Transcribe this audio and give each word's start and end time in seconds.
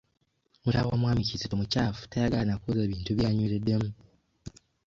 Mukyala 0.63 0.87
wa 0.89 0.97
mwami 1.01 1.27
Kizito 1.27 1.55
mukyafu 1.59 2.01
tayagala 2.11 2.43
na 2.47 2.59
kwoza 2.61 2.89
bintu 2.91 3.11
by'anywereddemu. 3.17 3.89